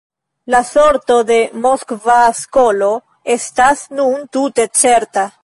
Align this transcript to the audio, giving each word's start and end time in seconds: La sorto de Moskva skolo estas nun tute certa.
La 0.53 0.61
sorto 0.69 1.17
de 1.31 1.37
Moskva 1.65 2.17
skolo 2.41 2.91
estas 3.37 3.87
nun 4.01 4.27
tute 4.39 4.69
certa. 4.83 5.33